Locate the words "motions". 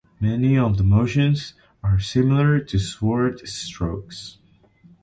0.83-1.53